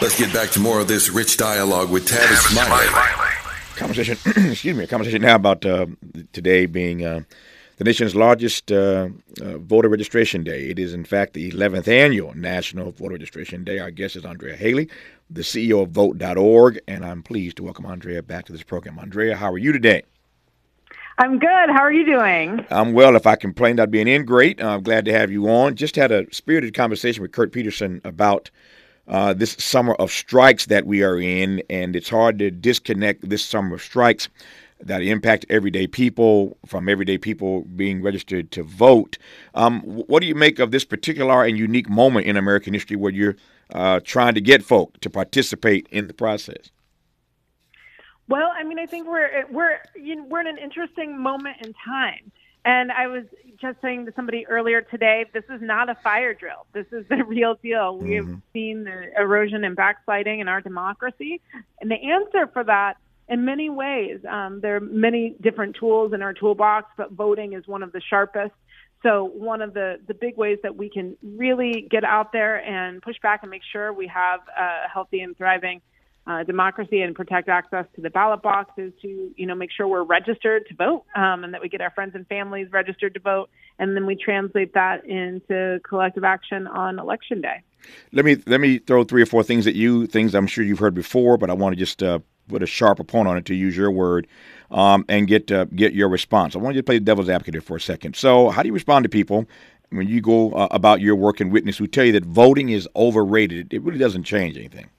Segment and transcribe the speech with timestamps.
[0.00, 2.86] Let's get back to more of this rich dialogue with Tavis Smiley.
[3.76, 4.16] Conversation,
[4.50, 5.88] excuse me, a conversation now about uh,
[6.32, 7.20] today being uh,
[7.76, 9.10] the nation's largest uh,
[9.42, 10.70] uh voter registration day.
[10.70, 13.78] It is, in fact, the 11th annual National Voter Registration Day.
[13.78, 14.88] Our guest is Andrea Hailey,
[15.28, 18.98] the CEO of Vote.org, and I'm pleased to welcome Andrea back to this program.
[18.98, 20.04] Andrea, how are you today?
[21.18, 21.68] I'm good.
[21.68, 22.64] How are you doing?
[22.70, 23.16] I'm well.
[23.16, 24.62] If I complained I'd be in, great.
[24.64, 25.74] I'm glad to have you on.
[25.74, 28.50] Just had a spirited conversation with Kurt Peterson about
[29.10, 33.44] uh, this summer of strikes that we are in, and it's hard to disconnect this
[33.44, 34.28] summer of strikes
[34.80, 39.18] that impact everyday people from everyday people being registered to vote.
[39.54, 43.12] Um, what do you make of this particular and unique moment in American history where
[43.12, 43.36] you're
[43.74, 46.70] uh, trying to get folk to participate in the process?
[48.28, 51.74] Well, I mean, I think we're we're you know, we're in an interesting moment in
[51.84, 52.30] time.
[52.64, 53.24] And I was
[53.60, 56.66] just saying to somebody earlier today, this is not a fire drill.
[56.72, 57.96] This is the real deal.
[57.96, 58.08] Mm-hmm.
[58.08, 61.40] We've seen the erosion and backsliding in our democracy,
[61.80, 62.96] and the answer for that,
[63.28, 67.66] in many ways, um, there are many different tools in our toolbox, but voting is
[67.66, 68.52] one of the sharpest.
[69.02, 73.00] So one of the the big ways that we can really get out there and
[73.00, 75.80] push back and make sure we have a healthy and thriving
[76.26, 79.88] uh, democracy and protect access to the ballot box is to you know make sure
[79.88, 83.20] we're registered to vote um, and that we get our friends and families registered to
[83.20, 83.50] vote.
[83.78, 87.62] And then we translate that into collective action on election day.
[88.12, 90.80] Let me let me throw three or four things at you things i'm sure you've
[90.80, 92.18] heard before but i want to just uh,
[92.50, 94.26] put a sharp point on it to use your word
[94.70, 96.54] um, and get uh, get your response.
[96.54, 98.16] I want you to play the devil's advocate for a second.
[98.16, 99.46] So how do you respond to people
[99.90, 102.88] when you go uh, about your work and witness who tell you that voting is
[102.94, 103.72] overrated?
[103.72, 104.90] It really doesn't change anything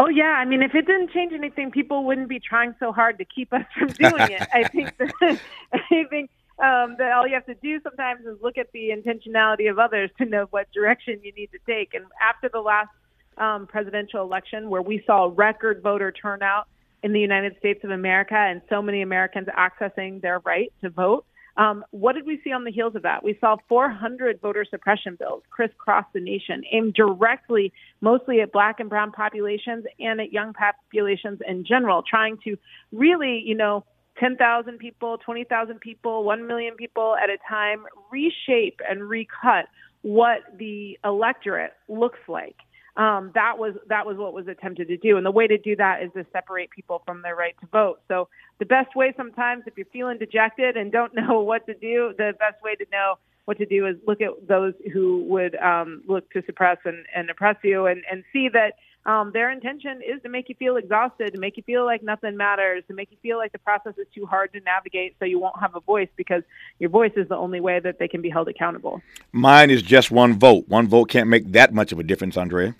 [0.00, 3.18] Oh yeah, I mean, if it didn't change anything, people wouldn't be trying so hard
[3.18, 4.46] to keep us from doing it.
[4.54, 5.12] I think that,
[5.72, 9.68] I think um, that all you have to do sometimes is look at the intentionality
[9.68, 11.94] of others to know what direction you need to take.
[11.94, 12.90] And after the last
[13.38, 16.68] um, presidential election, where we saw record voter turnout
[17.02, 21.24] in the United States of America and so many Americans accessing their right to vote,
[21.58, 23.24] um, what did we see on the heels of that?
[23.24, 28.88] We saw 400 voter suppression bills crisscross the nation, aimed directly mostly at black and
[28.88, 32.56] brown populations and at young populations in general, trying to
[32.92, 33.84] really, you know,
[34.20, 39.66] 10,000 people, 20,000 people, 1 million people at a time reshape and recut
[40.02, 42.56] what the electorate looks like
[42.98, 45.16] um, that was that was what was attempted to do.
[45.16, 48.00] And the way to do that is to separate people from their right to vote.
[48.08, 48.28] So
[48.58, 52.34] the best way sometimes, if you're feeling dejected and don't know what to do, the
[52.38, 53.14] best way to know
[53.44, 57.30] what to do is look at those who would um, look to suppress and, and
[57.30, 58.74] oppress you, and, and see that
[59.06, 62.36] um, their intention is to make you feel exhausted, to make you feel like nothing
[62.36, 65.38] matters, to make you feel like the process is too hard to navigate so you
[65.38, 66.42] won't have a voice because
[66.78, 69.00] your voice is the only way that they can be held accountable.
[69.32, 70.68] Mine is just one vote.
[70.68, 72.74] One vote can't make that much of a difference, Andrea.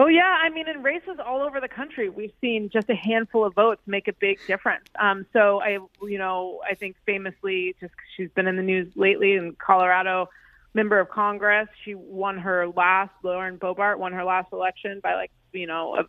[0.00, 3.44] Oh yeah, I mean, in races all over the country, we've seen just a handful
[3.44, 4.86] of votes make a big difference.
[4.98, 9.34] Um, so I, you know, I think famously, just she's been in the news lately
[9.34, 10.30] in Colorado,
[10.72, 13.10] member of Congress, she won her last.
[13.22, 16.04] Lauren Boebert won her last election by like, you know, a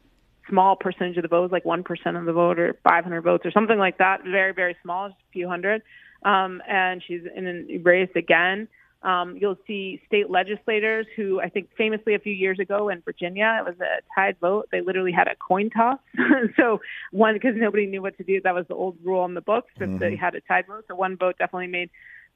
[0.49, 3.51] small percentage of the votes, like one percent of the vote or 500 votes or
[3.51, 4.23] something like that.
[4.23, 5.81] Very, very small, just a few hundred.
[6.23, 8.69] Um, and she's in a race again.
[9.03, 13.59] Um, you'll see state legislators who I think famously a few years ago in Virginia,
[13.59, 14.67] it was a tied vote.
[14.71, 15.97] They literally had a coin toss.
[16.57, 16.79] so
[17.11, 18.39] one, because nobody knew what to do.
[18.41, 19.97] That was the old rule on the books if mm-hmm.
[19.97, 20.85] they had a tied vote.
[20.87, 21.89] So one vote definitely made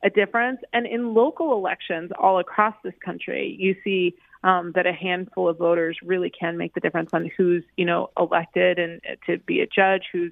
[0.04, 0.60] a difference.
[0.74, 5.58] And in local elections all across this country, you see um, that a handful of
[5.58, 9.68] voters really can make the difference on who's, you know, elected and to be a
[9.68, 10.32] judge, who's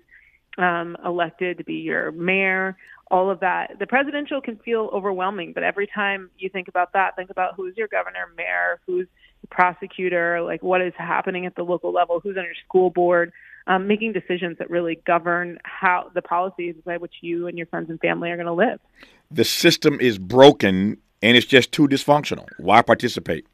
[0.57, 2.77] um, elected to be your mayor,
[3.11, 3.77] all of that.
[3.79, 7.75] The presidential can feel overwhelming, but every time you think about that, think about who's
[7.77, 9.07] your governor, mayor, who's
[9.41, 13.31] the prosecutor, like what is happening at the local level, who's on your school board,
[13.67, 17.89] um, making decisions that really govern how the policies by which you and your friends
[17.89, 18.79] and family are going to live.
[19.31, 22.47] The system is broken and it's just too dysfunctional.
[22.57, 23.45] Why participate?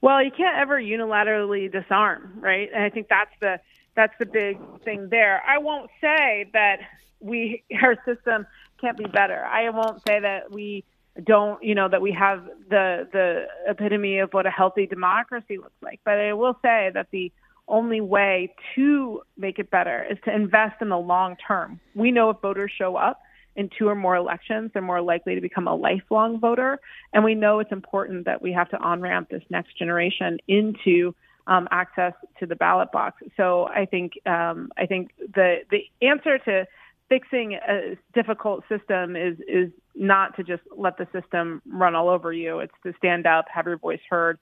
[0.00, 2.68] Well, you can't ever unilaterally disarm, right?
[2.74, 3.60] And I think that's the
[3.94, 5.42] that's the big thing there.
[5.46, 6.80] I won't say that
[7.22, 8.46] we our system
[8.80, 9.44] can't be better.
[9.44, 10.84] I won't say that we
[11.22, 15.82] don't, you know, that we have the the epitome of what a healthy democracy looks
[15.82, 16.00] like.
[16.04, 17.32] But I will say that the
[17.68, 21.80] only way to make it better is to invest in the long term.
[21.94, 23.22] We know if voters show up
[23.54, 26.80] in two or more elections, they're more likely to become a lifelong voter.
[27.12, 31.14] And we know it's important that we have to on ramp this next generation into
[31.46, 33.22] um, access to the ballot box.
[33.36, 36.66] So I think um, I think the the answer to
[37.12, 42.32] fixing a difficult system is is not to just let the system run all over
[42.32, 42.60] you.
[42.60, 44.38] It's to stand up, have your voice heard,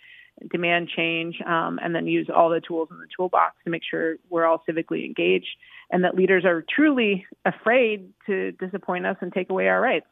[0.52, 4.16] demand change, um, and then use all the tools in the toolbox to make sure
[4.28, 5.48] we're all civically engaged
[5.90, 10.06] and that leaders are truly afraid to disappoint us and take away our rights.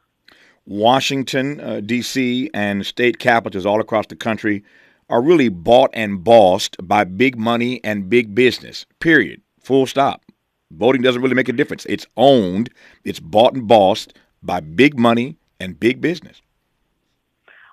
[0.67, 4.65] Washington, uh, D.C., and state capitals all across the country
[5.09, 9.41] are really bought and bossed by big money and big business, period.
[9.61, 10.23] Full stop.
[10.71, 11.87] Voting doesn't really make a difference.
[11.87, 12.71] It's owned,
[13.05, 16.43] it's bought and bossed by big money and big business.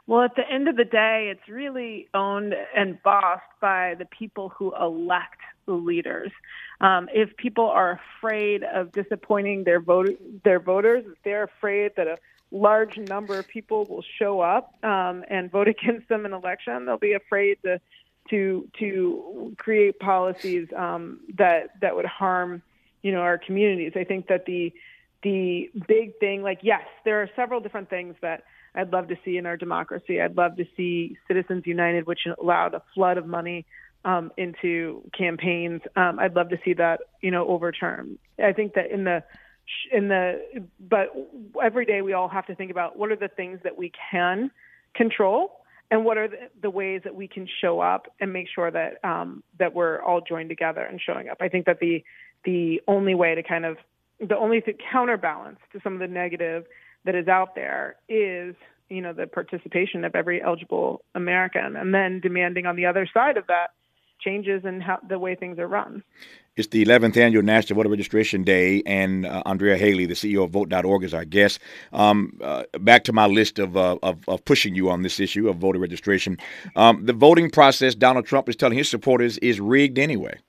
[0.08, 4.50] Well, at the end of the day, it's really owned and bossed by the people
[4.50, 6.32] who elect the leaders.
[6.80, 12.08] Um, if people are afraid of disappointing their vote, their voters, if they're afraid that
[12.08, 12.18] a
[12.52, 16.98] large number of people will show up um, and vote against them in election, they'll
[16.98, 17.80] be afraid to
[18.30, 22.62] to to create policies um, that that would harm
[23.06, 23.94] you know our communities.
[23.96, 24.74] I think that the
[25.22, 28.44] the big thing, like yes, there are several different things that
[28.74, 30.20] I'd love to see in our democracy.
[30.20, 33.68] I'd love to see Citizens United, which allowed a flood of money
[34.06, 35.82] um, into campaigns.
[35.96, 38.18] Um, I'd love to see that, you know, overturned.
[38.44, 39.24] I think that in the
[39.92, 40.42] in the
[40.80, 41.14] but
[41.64, 44.50] every day we all have to think about what are the things that we can
[44.96, 45.60] control
[45.92, 49.04] and what are the, the ways that we can show up and make sure that
[49.04, 51.38] um, that we're all joined together and showing up.
[51.40, 52.04] I think that the
[52.46, 53.78] the only way to kind of
[54.20, 56.66] the only th- counterbalance to some of the negative
[57.04, 58.56] that is out there is
[58.90, 63.38] you know the participation of every eligible American, and then demanding on the other side
[63.38, 63.72] of that
[64.20, 66.04] changes in how the way things are run.
[66.56, 70.52] It's the 11th annual National Voter Registration Day, and uh, Andrea Hailey, the CEO of
[70.52, 71.60] Vote.org, is our guest.
[71.92, 75.50] Um, uh, back to my list of, uh, of, of pushing you on this issue
[75.50, 76.38] of voter registration.
[76.78, 80.40] Um, the voting process, Donald Trump is telling his supporters, is rigged anyway.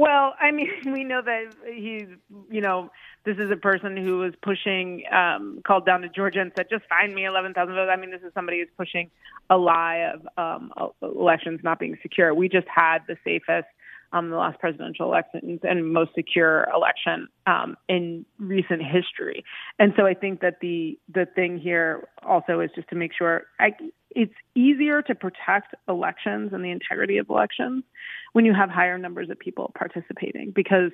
[0.00, 2.08] Well, I mean, we know that he's,
[2.50, 2.90] you know,
[3.26, 6.84] this is a person who was pushing, um, called down to Georgia and said, just
[6.88, 7.90] find me 11,000 votes.
[7.92, 9.10] I mean, this is somebody who's pushing
[9.50, 12.34] a lie of um, elections not being secure.
[12.34, 13.66] We just had the safest
[14.12, 19.44] um, the last presidential elections and most secure election um, in recent history.
[19.78, 23.44] And so I think that the the thing here also is just to make sure
[23.60, 23.70] I,
[24.10, 27.84] it's easier to protect elections and the integrity of elections
[28.32, 30.90] when you have higher numbers of people participating because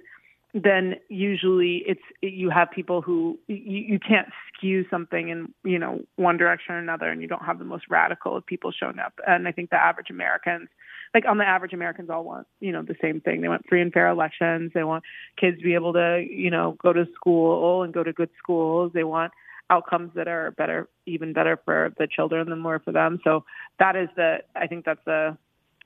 [0.54, 6.00] then usually it's you have people who you, you can't skew something in you know
[6.16, 9.18] one direction or another and you don't have the most radical of people showing up
[9.26, 10.68] and i think the average americans
[11.14, 13.40] like on the average Americans all want, you know, the same thing.
[13.40, 14.72] They want free and fair elections.
[14.74, 15.04] They want
[15.40, 18.92] kids to be able to, you know, go to school and go to good schools.
[18.92, 19.32] They want
[19.70, 23.20] outcomes that are better, even better for the children than more for them.
[23.24, 23.44] So
[23.78, 25.36] that is the, I think that's a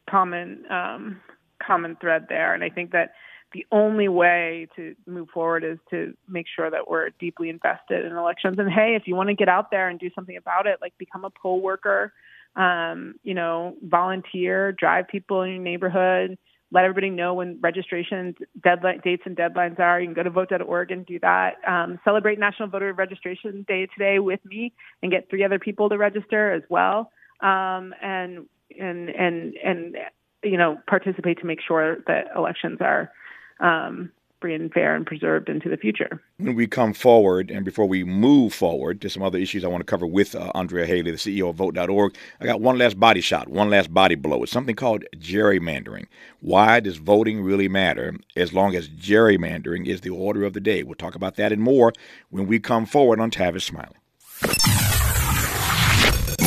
[0.08, 1.20] common, um,
[1.64, 2.54] common thread there.
[2.54, 3.12] And I think that
[3.52, 8.12] the only way to move forward is to make sure that we're deeply invested in
[8.12, 8.56] elections.
[8.58, 10.96] And hey, if you want to get out there and do something about it, like
[10.98, 12.12] become a poll worker,
[12.56, 16.38] um, you know, volunteer, drive people in your neighborhood,
[16.72, 20.00] let everybody know when registration deadline dates and deadlines are.
[20.00, 21.56] You can go to vote.org and do that.
[21.66, 24.72] Um, celebrate National Voter Registration Day today with me
[25.02, 27.10] and get three other people to register as well.
[27.40, 28.46] Um, and
[28.78, 29.96] and and and
[30.44, 33.10] you know participate to make sure that elections are
[33.58, 36.22] um, free and fair and preserved into the future.
[36.38, 39.80] When we come forward, and before we move forward to some other issues I want
[39.80, 43.20] to cover with uh, Andrea Hailey, the CEO of Vote.org, I got one last body
[43.20, 44.42] shot, one last body blow.
[44.42, 46.06] It's something called gerrymandering.
[46.40, 50.82] Why does voting really matter as long as gerrymandering is the order of the day?
[50.82, 51.92] We'll talk about that and more
[52.30, 53.96] when we come forward on Tavis Smiley.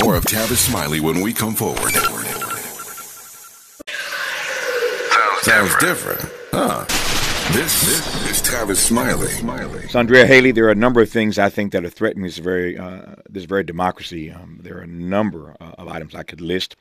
[0.04, 1.94] More of Tavis Smiley when we come forward.
[5.44, 6.86] Sounds different, huh?
[7.52, 9.88] This, this is Tavis Smiley.
[9.90, 12.38] So, Andrea Hailey, there are a number of things I think that are threatening this
[12.38, 14.32] very uh, this very democracy.
[14.32, 16.76] Um, there are a number uh, of items I could list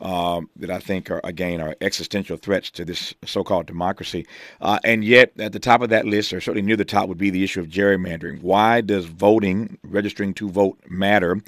[0.00, 4.26] um, that I think are again are existential threats to this so-called democracy.
[4.60, 7.16] Uh, and yet, at the top of that list, or certainly near the top, would
[7.16, 8.42] be the issue of gerrymandering.
[8.42, 11.40] Why does voting, registering to vote, matter?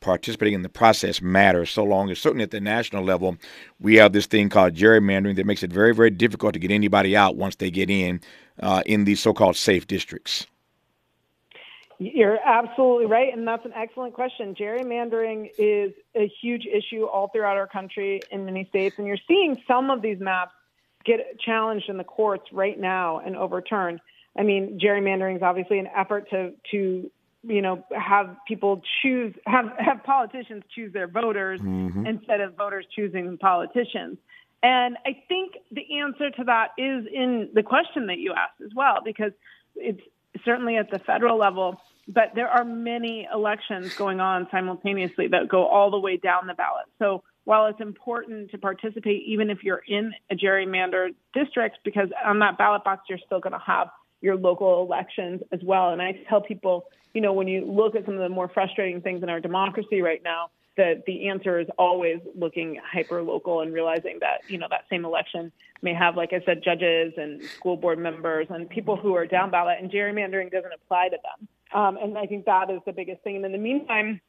[0.00, 3.36] Participating in the process matters so long as certainly at the national level
[3.80, 7.16] we have this thing called gerrymandering that makes it very very difficult to get anybody
[7.16, 8.20] out once they get in
[8.60, 10.46] uh, in these so-called safe districts.
[11.98, 14.54] You're absolutely right and that's an excellent question.
[14.54, 19.60] Gerrymandering is a huge issue all throughout our country in many states and you're seeing
[19.66, 20.52] some of these maps
[21.04, 24.00] get challenged in the courts right now and overturned.
[24.38, 27.10] I mean, gerrymandering is obviously an effort to to
[27.48, 32.06] you know have people choose have have politicians choose their voters mm-hmm.
[32.06, 34.18] instead of voters choosing politicians
[34.62, 38.70] and i think the answer to that is in the question that you asked as
[38.74, 39.32] well because
[39.74, 40.02] it's
[40.44, 45.66] certainly at the federal level but there are many elections going on simultaneously that go
[45.66, 46.86] all the way down the ballot.
[46.98, 52.38] So while it's important to participate, even if you're in a gerrymandered district, because on
[52.38, 53.88] that ballot box, you're still going to have
[54.20, 55.90] your local elections as well.
[55.90, 59.00] And I tell people, you know, when you look at some of the more frustrating
[59.00, 63.74] things in our democracy right now, that the answer is always looking hyper local and
[63.74, 67.76] realizing that you know that same election may have like i said judges and school
[67.76, 71.48] board members and people who are down ballot and gerrymandering doesn't apply to them
[71.78, 74.20] um, and i think that is the biggest thing and in the meantime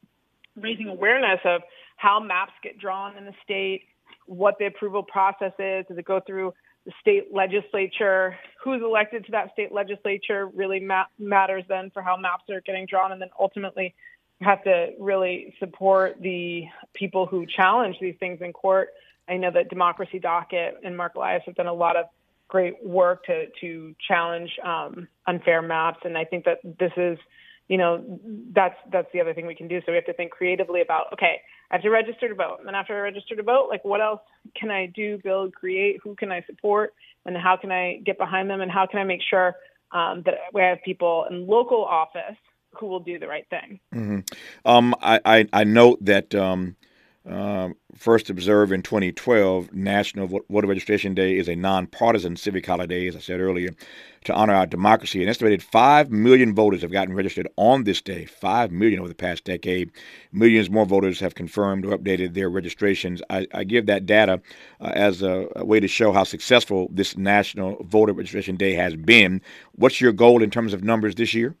[0.56, 1.62] raising awareness of
[1.96, 3.84] how maps get drawn in the state
[4.26, 6.52] what the approval process is does it go through
[7.00, 12.44] state legislature who's elected to that state legislature really ma- matters then for how maps
[12.50, 13.94] are getting drawn and then ultimately
[14.40, 18.88] have to really support the people who challenge these things in court.
[19.28, 22.06] I know that Democracy Docket and Marc Elias have done a lot of
[22.48, 27.18] great work to to challenge um, unfair maps, and I think that this is,
[27.68, 28.20] you know,
[28.52, 29.80] that's that's the other thing we can do.
[29.80, 32.66] So we have to think creatively about okay, I have to register to vote, and
[32.66, 34.20] then after I register to vote, like what else
[34.56, 36.00] can I do, build, create?
[36.02, 39.04] Who can I support, and how can I get behind them, and how can I
[39.04, 39.54] make sure
[39.92, 42.36] um, that we have people in local office
[42.78, 43.80] who will do the right thing.
[43.94, 44.20] Mm-hmm.
[44.64, 46.76] Um, I, I, I, note that um,
[47.28, 53.14] uh, first observed in 2012, National Voter Registration Day is a nonpartisan civic holiday, as
[53.14, 53.70] I said earlier,
[54.24, 55.22] to honor our democracy.
[55.22, 59.14] An estimated 5 million voters have gotten registered on this day, 5 million over the
[59.14, 59.90] past decade.
[60.32, 63.20] Millions more voters have confirmed or updated their registrations.
[63.28, 64.40] I, I give that data
[64.80, 68.96] uh, as a, a way to show how successful this National Voter Registration Day has
[68.96, 69.42] been.
[69.72, 71.54] What's your goal in terms of numbers this year?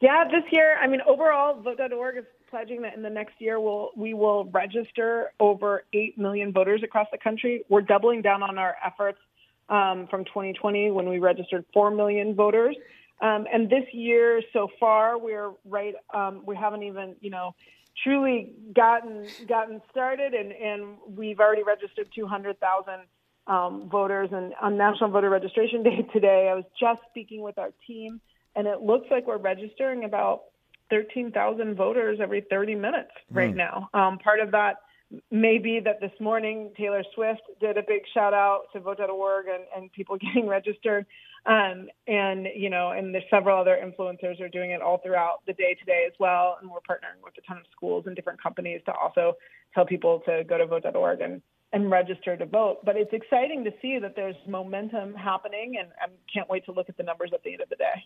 [0.00, 3.90] Yeah, this year, I mean, overall, Vote.org is pledging that in the next year we'll,
[3.96, 7.64] we will register over 8 million voters across the country.
[7.70, 9.18] We're doubling down on our efforts
[9.70, 12.76] um, from 2020 when we registered 4 million voters.
[13.22, 17.54] Um, and this year so far, we're right, um, we haven't even, you know,
[18.04, 22.94] truly gotten gotten started, and, and we've already registered 200,000
[23.46, 24.28] um, voters.
[24.30, 28.20] And on National Voter Registration Day today, I was just speaking with our team
[28.54, 30.42] and it looks like we're registering about
[30.92, 33.56] 13,000 voters every 30 minutes right mm.
[33.56, 33.88] now.
[33.94, 34.76] Um, part of that
[35.30, 39.64] may be that this morning Taylor Swift did a big shout out to Vote.org and,
[39.74, 41.06] and people getting registered.
[41.46, 45.54] Um, and, you know, and there's several other influencers are doing it all throughout the
[45.54, 46.58] day today as well.
[46.60, 49.38] And we're partnering with a ton of schools and different companies to also
[49.74, 51.40] tell people to go to Vote.org and
[51.72, 52.84] and register to vote.
[52.84, 56.88] But it's exciting to see that there's momentum happening, and I can't wait to look
[56.88, 58.04] at the numbers at the end of the day.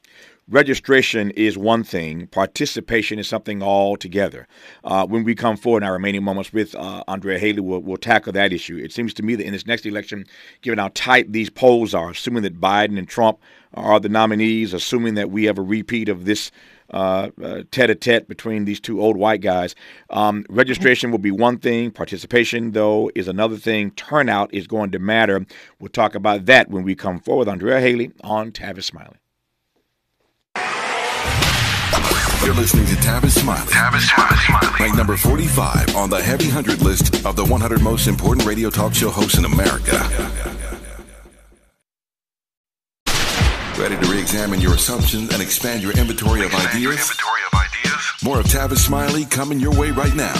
[0.49, 4.47] Registration is one thing, participation is something altogether.
[4.85, 7.97] Uh, when we come forward in our remaining moments with uh, Andrea Hailey, we'll, we'll
[7.97, 8.77] tackle that issue.
[8.77, 10.27] It seems to me that in this next election,
[10.63, 13.41] given how tight these polls are, assuming that Biden and Trump
[13.75, 16.51] are the nominees, assuming that we have a repeat of this
[16.93, 19.75] uh, uh, tete-a-tete between these two old white guys.
[20.11, 21.91] Um, registration will be one thing.
[21.91, 23.91] Participation, though, is another thing.
[23.93, 25.45] Turnout is going to matter.
[25.81, 27.49] We'll talk about that when we come forward.
[27.49, 29.17] Andrea Hailey on Tavis Smiley.
[32.45, 33.67] You're listening to Tavis Smiley.
[33.73, 34.77] Tavis Smiley.
[34.79, 38.95] Ranked number 45 on the Heavy 100 list of the 100 most important radio talk
[38.95, 40.56] show hosts in America.
[43.78, 47.11] Ready to re-examine your assumptions and expand your inventory of ideas?
[47.11, 48.12] Inventory of ideas?
[48.25, 50.33] More of Tavis Smiley coming your way right now.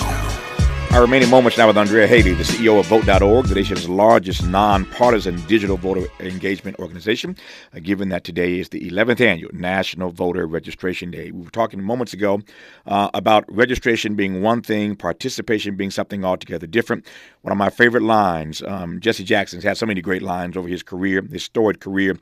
[0.93, 5.45] Our remaining moments now with Andrea Hailey, the CEO of Vote.org, the nation's largest nonpartisan
[5.45, 7.37] digital voter engagement organization,
[7.75, 11.31] uh, given that today is the 11th annual National Voter Registration Day.
[11.31, 12.41] We were talking moments ago
[12.87, 17.07] uh, about registration being one thing, participation being something altogether different.
[17.43, 20.83] One of my favorite lines, um, Jesse Jackson's had so many great lines over his
[20.83, 22.17] career, his storied career.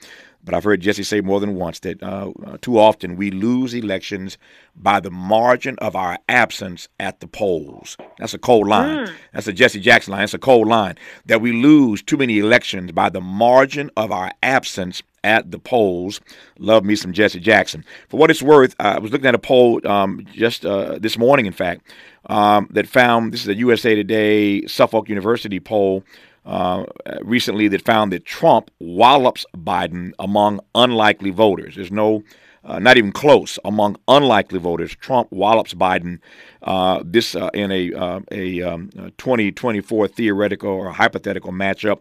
[0.44, 3.72] But I've heard Jesse say more than once that uh, uh, too often we lose
[3.72, 4.36] elections
[4.76, 7.96] by the margin of our absence at the polls.
[8.18, 9.06] That's a cold line.
[9.06, 9.12] Mm.
[9.32, 10.20] That's a Jesse Jackson line.
[10.20, 10.96] That's a cold line.
[11.26, 16.20] That we lose too many elections by the margin of our absence at the polls.
[16.58, 17.84] Love me some Jesse Jackson.
[18.08, 21.46] For what it's worth, I was looking at a poll um, just uh, this morning,
[21.46, 21.90] in fact,
[22.26, 26.04] um, that found this is a USA Today Suffolk University poll
[26.44, 26.84] uh,
[27.22, 31.76] recently that found that Trump wallops Biden among unlikely voters.
[31.76, 32.22] There's no,
[32.64, 34.94] uh, not even close among unlikely voters.
[34.96, 36.18] Trump wallops Biden.
[36.62, 42.00] Uh, this uh, in a uh, a um, 2024 theoretical or hypothetical matchup.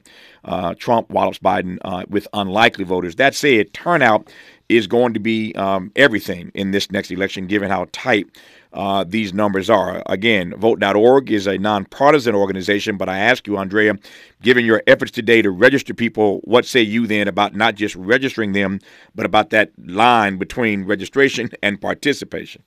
[0.77, 1.77] Trump wallops Biden
[2.09, 3.15] with unlikely voters.
[3.15, 4.29] That said, turnout
[4.69, 8.27] is going to be um, everything in this next election, given how tight
[8.73, 10.01] uh, these numbers are.
[10.07, 13.95] Again, vote.org is a nonpartisan organization, but I ask you, Andrea,
[14.41, 18.53] given your efforts today to register people, what say you then about not just registering
[18.53, 18.79] them,
[19.13, 22.63] but about that line between registration and participation?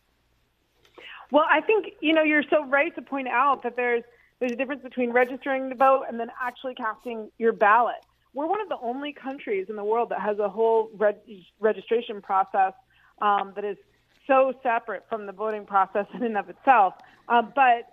[1.32, 4.04] Well, I think you know you're so right to point out that there's
[4.38, 7.96] there's a difference between registering to vote and then actually casting your ballot.
[8.36, 11.16] We're one of the only countries in the world that has a whole reg-
[11.58, 12.74] registration process
[13.22, 13.78] um, that is
[14.26, 16.92] so separate from the voting process in and of itself.
[17.30, 17.88] Um, but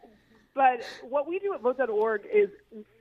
[0.54, 2.50] but what we do at vote.org is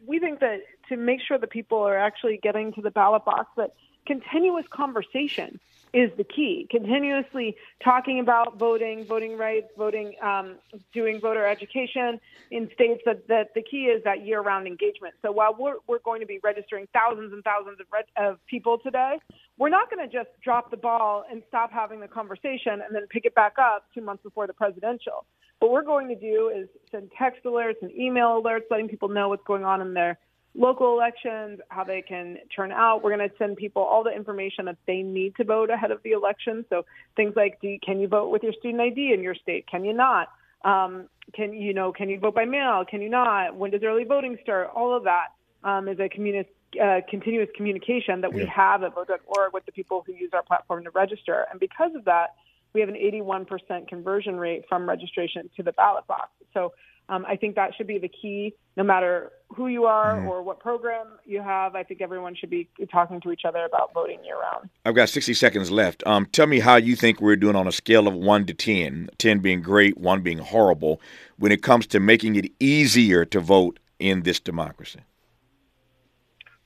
[0.06, 3.50] we think that to make sure that people are actually getting to the ballot box,
[3.56, 3.74] that
[4.06, 5.58] continuous conversation
[5.92, 6.66] is the key.
[6.70, 10.56] Continuously talking about voting, voting rights, voting, um,
[10.92, 12.18] doing voter education
[12.50, 15.14] in states that, that the key is that year-round engagement.
[15.20, 18.78] So while we're, we're going to be registering thousands and thousands of, reg- of people
[18.78, 19.18] today,
[19.58, 23.06] we're not going to just drop the ball and stop having the conversation and then
[23.10, 25.26] pick it back up two months before the presidential.
[25.58, 29.28] What we're going to do is send text alerts and email alerts, letting people know
[29.28, 30.18] what's going on in their
[30.54, 33.02] local elections, how they can turn out.
[33.02, 36.02] We're going to send people all the information that they need to vote ahead of
[36.02, 36.64] the election.
[36.68, 36.84] So
[37.16, 39.66] things like, do you, can you vote with your student ID in your state?
[39.66, 40.28] Can you not?
[40.64, 41.92] Um, can you know?
[41.92, 42.84] Can you vote by mail?
[42.88, 43.56] Can you not?
[43.56, 44.70] When does early voting start?
[44.74, 45.28] All of that
[45.64, 46.46] um, is a communi-
[46.80, 48.50] uh, continuous communication that we yeah.
[48.50, 51.46] have at vote.org with the people who use our platform to register.
[51.50, 52.34] And because of that,
[52.74, 56.30] we have an 81% conversion rate from registration to the ballot box.
[56.54, 56.72] So
[57.08, 60.28] um, I think that should be the key, no matter who you are mm-hmm.
[60.28, 61.74] or what program you have.
[61.74, 64.68] I think everyone should be talking to each other about voting year round.
[64.84, 66.02] I've got 60 seconds left.
[66.06, 69.10] Um, tell me how you think we're doing on a scale of 1 to 10,
[69.18, 71.00] 10 being great, 1 being horrible,
[71.38, 75.00] when it comes to making it easier to vote in this democracy.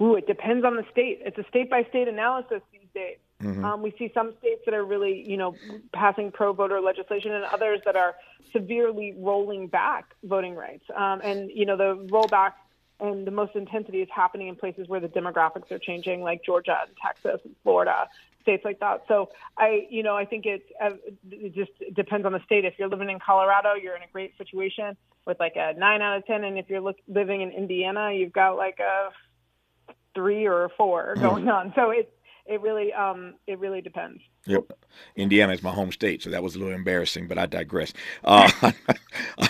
[0.00, 1.20] Ooh, it depends on the state.
[1.24, 3.16] It's a state by state analysis these days.
[3.42, 3.64] Mm-hmm.
[3.64, 5.54] Um, we see some states that are really, you know,
[5.92, 8.14] passing pro-voter legislation, and others that are
[8.52, 10.84] severely rolling back voting rights.
[10.94, 12.52] Um, and you know, the rollback
[13.00, 16.78] and the most intensity is happening in places where the demographics are changing, like Georgia
[16.86, 18.08] and Texas and Florida,
[18.42, 19.04] states like that.
[19.08, 20.90] So I, you know, I think it's uh,
[21.30, 22.64] it just depends on the state.
[22.64, 26.16] If you're living in Colorado, you're in a great situation with like a nine out
[26.16, 29.10] of ten, and if you're look, living in Indiana, you've got like a
[30.14, 31.73] three or a four going on.
[31.75, 32.12] So it
[32.47, 34.21] it really um, it really depends.
[34.47, 34.73] Yep,
[35.17, 37.93] Indiana is my home state, so that was a little embarrassing, but I digress.
[38.23, 38.50] Uh,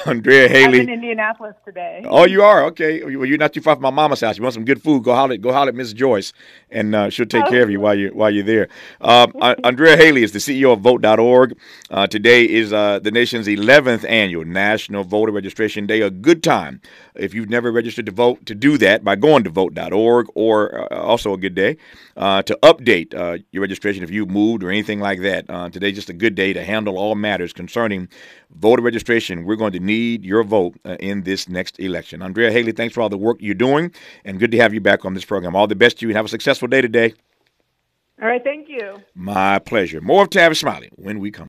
[0.06, 0.80] Andrea Hailey.
[0.80, 2.02] I'm in Indianapolis today.
[2.06, 3.02] Oh, you are okay.
[3.02, 4.36] Well, you're not too far from my mama's house.
[4.36, 5.02] You want some good food?
[5.02, 6.32] Go holler, go holler at Miss Joyce,
[6.70, 7.50] and uh, she'll take oh.
[7.50, 8.68] care of you while you while you're there.
[9.00, 9.26] Uh,
[9.64, 11.58] Andrea Hailey is the CEO of Vote.org.
[11.90, 16.00] Uh, today is uh, the nation's 11th annual National Voter Registration Day.
[16.00, 16.80] A good time
[17.16, 20.96] if you've never registered to vote to do that by going to Vote.org, or uh,
[20.96, 21.76] also a good day
[22.16, 23.12] to update
[23.50, 25.44] your registration if you moved or anything anything like that.
[25.48, 28.08] Uh, today's just a good day to handle all matters concerning
[28.54, 29.44] voter registration.
[29.44, 32.22] We're going to need your vote uh, in this next election.
[32.22, 33.92] Andrea Hailey, thanks for all the work you're doing,
[34.24, 35.56] and good to have you back on this program.
[35.56, 37.14] All the best to you, and have a successful day today.
[38.22, 39.02] All right, thank you.
[39.14, 40.00] My pleasure.
[40.00, 41.44] More of Tavis Smiley when we come.